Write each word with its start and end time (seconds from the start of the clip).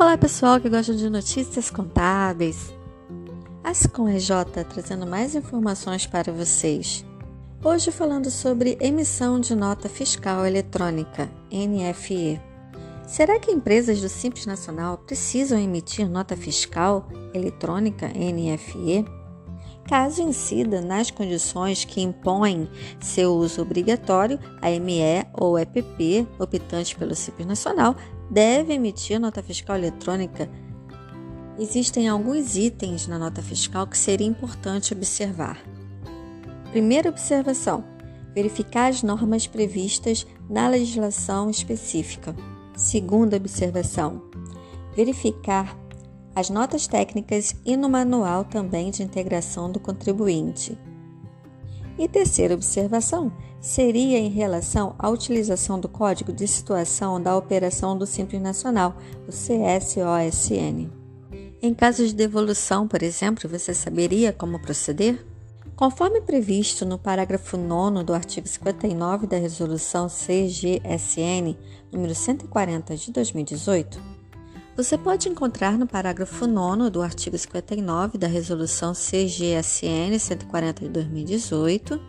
Olá 0.00 0.16
pessoal 0.16 0.58
que 0.58 0.70
gosta 0.70 0.94
de 0.94 1.10
notícias 1.10 1.68
contábeis. 1.68 2.72
Ascom 3.62 4.08
RJ 4.08 4.64
trazendo 4.66 5.06
mais 5.06 5.34
informações 5.34 6.06
para 6.06 6.32
vocês. 6.32 7.04
Hoje 7.62 7.90
falando 7.90 8.30
sobre 8.30 8.78
emissão 8.80 9.38
de 9.38 9.54
nota 9.54 9.90
fiscal 9.90 10.46
eletrônica, 10.46 11.30
NFE. 11.52 12.40
Será 13.06 13.38
que 13.38 13.50
empresas 13.52 14.00
do 14.00 14.08
Simples 14.08 14.46
Nacional 14.46 14.96
precisam 14.96 15.58
emitir 15.58 16.08
nota 16.08 16.34
fiscal 16.34 17.06
eletrônica, 17.34 18.08
NFE? 18.08 19.04
Caso 19.90 20.22
incida 20.22 20.80
nas 20.80 21.10
condições 21.10 21.84
que 21.84 22.00
impõem 22.00 22.70
seu 23.00 23.34
uso 23.34 23.60
obrigatório, 23.60 24.38
a 24.62 24.70
ME 24.70 25.26
ou 25.36 25.58
EPP, 25.58 26.28
optante 26.38 26.94
pelo 26.94 27.12
Simples 27.12 27.44
Nacional, 27.44 27.96
deve 28.30 28.74
emitir 28.74 29.18
nota 29.18 29.42
fiscal 29.42 29.74
eletrônica. 29.76 30.48
Existem 31.58 32.08
alguns 32.08 32.56
itens 32.56 33.08
na 33.08 33.18
nota 33.18 33.42
fiscal 33.42 33.84
que 33.84 33.98
seria 33.98 34.28
importante 34.28 34.94
observar. 34.94 35.60
Primeira 36.70 37.10
observação: 37.10 37.82
verificar 38.32 38.90
as 38.90 39.02
normas 39.02 39.48
previstas 39.48 40.24
na 40.48 40.68
legislação 40.68 41.50
específica. 41.50 42.36
Segunda 42.76 43.36
observação: 43.36 44.22
verificar 44.94 45.76
as 46.34 46.50
notas 46.50 46.86
técnicas 46.86 47.54
e 47.64 47.76
no 47.76 47.88
manual 47.88 48.44
também 48.44 48.90
de 48.90 49.02
integração 49.02 49.70
do 49.70 49.80
contribuinte. 49.80 50.78
E 51.98 52.08
terceira 52.08 52.54
observação 52.54 53.32
seria 53.60 54.18
em 54.18 54.30
relação 54.30 54.94
à 54.98 55.08
utilização 55.10 55.78
do 55.78 55.88
Código 55.88 56.32
de 56.32 56.48
Situação 56.48 57.20
da 57.20 57.36
Operação 57.36 57.96
do 57.96 58.06
Simples 58.06 58.40
Nacional, 58.40 58.96
o 59.28 59.30
CSOSN. 59.30 60.90
Em 61.62 61.74
caso 61.74 62.06
de 62.06 62.14
devolução, 62.14 62.88
por 62.88 63.02
exemplo, 63.02 63.48
você 63.48 63.74
saberia 63.74 64.32
como 64.32 64.58
proceder? 64.58 65.26
Conforme 65.76 66.20
previsto 66.22 66.86
no 66.86 66.98
parágrafo 66.98 67.56
9 67.56 68.02
do 68.02 68.14
artigo 68.14 68.48
59 68.48 69.26
da 69.26 69.36
Resolução 69.36 70.08
CGSN 70.08 71.56
número 71.92 72.14
140 72.14 72.96
de 72.96 73.12
2018, 73.12 74.19
você 74.76 74.96
pode 74.96 75.28
encontrar 75.28 75.76
no 75.76 75.86
parágrafo 75.86 76.46
9 76.46 76.90
do 76.90 77.02
artigo 77.02 77.36
59 77.36 78.16
da 78.16 78.26
Resolução 78.26 78.92
CGSN 78.92 80.18
140 80.18 80.84
de 80.84 80.88
2018. 80.88 82.00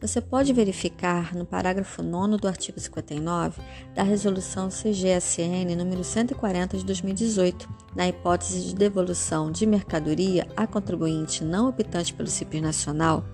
Você 0.00 0.20
pode 0.20 0.52
verificar 0.52 1.34
no 1.34 1.46
parágrafo 1.46 2.02
9 2.02 2.38
do 2.38 2.48
artigo 2.48 2.80
59 2.80 3.62
da 3.94 4.02
Resolução 4.02 4.68
CGSN 4.68 5.76
número 5.76 6.02
140 6.02 6.76
de 6.78 6.84
2018, 6.84 7.68
na 7.94 8.08
hipótese 8.08 8.62
de 8.62 8.74
devolução 8.74 9.52
de 9.52 9.64
mercadoria 9.64 10.48
a 10.56 10.66
contribuinte 10.66 11.44
não 11.44 11.68
optante 11.68 12.12
pelo 12.12 12.28
CIP 12.28 12.60
nacional 12.60 13.24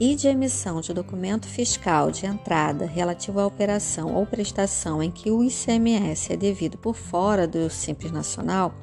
e 0.00 0.14
de 0.14 0.26
emissão 0.28 0.80
de 0.80 0.94
documento 0.94 1.46
fiscal 1.46 2.10
de 2.10 2.24
entrada 2.24 2.86
relativo 2.86 3.38
à 3.38 3.46
operação 3.46 4.14
ou 4.14 4.24
prestação 4.24 5.02
em 5.02 5.10
que 5.10 5.30
o 5.30 5.44
ICMS 5.44 6.32
é 6.32 6.36
devido 6.36 6.78
por 6.78 6.96
fora 6.96 7.46
do 7.46 7.68
Simples 7.68 8.10
Nacional, 8.10 8.74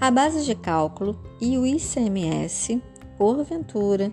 a 0.00 0.10
base 0.10 0.44
de 0.44 0.56
cálculo 0.56 1.18
e 1.40 1.56
o 1.56 1.64
ICMS, 1.64 2.82
porventura, 3.16 4.10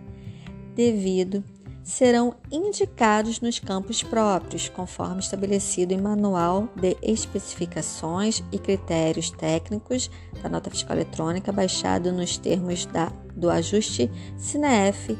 devido, 0.76 1.44
serão 1.84 2.36
indicados 2.52 3.42
nos 3.42 3.60
campos 3.60 4.02
próprios, 4.02 4.70
conforme 4.70 5.20
estabelecido 5.20 5.92
em 5.92 6.00
Manual 6.00 6.70
de 6.76 6.96
Especificações 7.02 8.42
e 8.52 8.60
Critérios 8.60 9.30
Técnicos 9.32 10.10
da 10.42 10.48
Nota 10.48 10.70
Fiscal 10.70 10.96
Eletrônica, 10.96 11.52
baixado 11.52 12.12
nos 12.12 12.38
termos 12.38 12.86
da, 12.86 13.12
do 13.36 13.50
ajuste 13.50 14.10
SINEF 14.38 15.18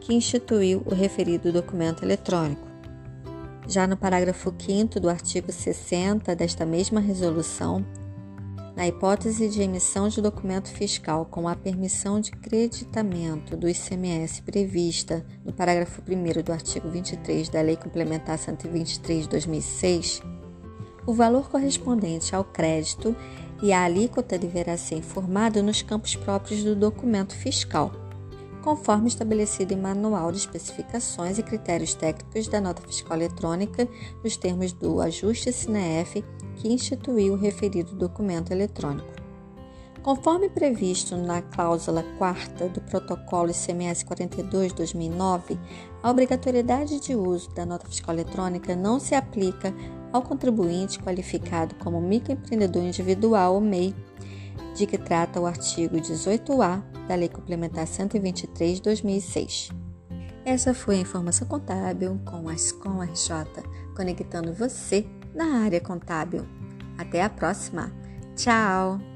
que 0.00 0.14
instituiu 0.14 0.82
o 0.86 0.94
referido 0.94 1.52
documento 1.52 2.04
eletrônico. 2.04 2.66
Já 3.68 3.86
no 3.86 3.96
parágrafo 3.96 4.54
5 4.56 5.00
do 5.00 5.08
artigo 5.08 5.50
60 5.50 6.36
desta 6.36 6.64
mesma 6.64 7.00
resolução, 7.00 7.84
na 8.76 8.86
hipótese 8.86 9.48
de 9.48 9.62
emissão 9.62 10.06
de 10.06 10.20
documento 10.20 10.68
fiscal 10.68 11.24
com 11.24 11.48
a 11.48 11.56
permissão 11.56 12.20
de 12.20 12.30
creditamento 12.30 13.56
do 13.56 13.68
ICMS 13.68 14.42
prevista 14.42 15.24
no 15.44 15.52
parágrafo 15.52 16.02
1 16.06 16.42
do 16.42 16.52
artigo 16.52 16.88
23 16.90 17.48
da 17.48 17.62
Lei 17.62 17.76
Complementar 17.76 18.38
123 18.38 19.22
de 19.22 19.28
2006, 19.30 20.22
o 21.06 21.14
valor 21.14 21.48
correspondente 21.48 22.36
ao 22.36 22.44
crédito 22.44 23.16
e 23.62 23.72
a 23.72 23.84
alíquota 23.84 24.38
deverá 24.38 24.76
ser 24.76 24.96
informado 24.96 25.62
nos 25.62 25.80
campos 25.80 26.14
próprios 26.14 26.62
do 26.62 26.76
documento 26.76 27.34
fiscal 27.34 28.05
conforme 28.66 29.06
estabelecido 29.06 29.74
em 29.74 29.76
Manual 29.76 30.32
de 30.32 30.38
Especificações 30.38 31.38
e 31.38 31.42
Critérios 31.44 31.94
Técnicos 31.94 32.48
da 32.48 32.60
Nota 32.60 32.82
Fiscal 32.82 33.16
Eletrônica, 33.16 33.88
nos 34.24 34.36
termos 34.36 34.72
do 34.72 35.00
ajuste 35.00 35.52
CINEF 35.52 36.24
que 36.56 36.66
instituiu 36.66 37.34
o 37.34 37.36
referido 37.36 37.94
documento 37.94 38.50
eletrônico. 38.50 39.06
Conforme 40.02 40.48
previsto 40.48 41.16
na 41.16 41.42
cláusula 41.42 42.04
4 42.18 42.68
do 42.70 42.80
Protocolo 42.80 43.52
ICMS 43.52 44.04
42-2009, 44.04 45.56
a 46.02 46.10
obrigatoriedade 46.10 46.98
de 46.98 47.14
uso 47.14 47.48
da 47.50 47.64
nota 47.64 47.86
fiscal 47.86 48.16
eletrônica 48.16 48.74
não 48.74 48.98
se 48.98 49.14
aplica 49.14 49.72
ao 50.12 50.22
contribuinte 50.22 50.98
qualificado 50.98 51.72
como 51.76 52.00
microempreendedor 52.00 52.82
individual 52.82 53.54
ou 53.54 53.60
MEI 53.60 53.94
de 54.76 54.86
que 54.86 54.98
trata 54.98 55.40
o 55.40 55.46
artigo 55.46 55.96
18A 55.96 56.82
da 57.08 57.14
Lei 57.14 57.28
Complementar 57.28 57.86
123 57.86 58.76
de 58.76 58.82
2006. 58.82 59.70
Essa 60.44 60.74
foi 60.74 60.96
a 60.96 61.00
informação 61.00 61.48
contábil 61.48 62.20
com 62.24 62.48
a 62.48 62.52
Ascom 62.52 63.02
RJ, 63.02 63.64
conectando 63.96 64.52
você 64.52 65.06
na 65.34 65.62
área 65.64 65.80
contábil. 65.80 66.46
Até 66.98 67.22
a 67.22 67.30
próxima. 67.30 67.90
Tchau! 68.36 69.15